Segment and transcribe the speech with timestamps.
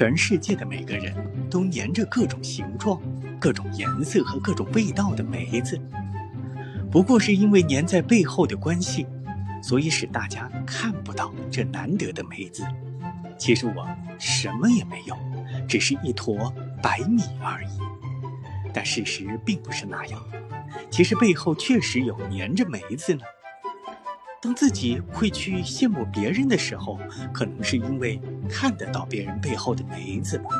[0.00, 1.14] 全世界的每个人
[1.50, 2.98] 都粘着各种形状、
[3.38, 5.78] 各种颜色和各种味道的梅子，
[6.90, 9.06] 不过是因为粘在背后的关系，
[9.62, 12.64] 所以使大家看不到这难得的梅子。
[13.36, 13.86] 其实我
[14.18, 15.14] 什么也没有，
[15.68, 16.50] 只是一坨
[16.82, 17.78] 白米而已。
[18.72, 20.18] 但事实并不是那样，
[20.90, 23.20] 其实背后确实有粘着梅子呢。
[24.40, 26.98] 当自己会去羡慕别人的时候，
[27.34, 28.18] 可能是因为
[28.50, 30.50] 看得到别人背后的梅子吧。